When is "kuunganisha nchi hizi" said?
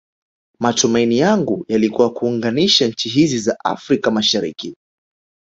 2.13-3.39